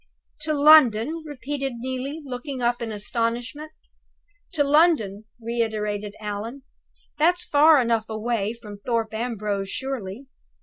[0.41, 3.71] "To London?" repeated Neelie, looking up in astonishment.
[4.53, 6.63] "To London!" reiterated Allan.
[7.19, 10.25] "That's far enough away from Thorpe Ambrose, surely?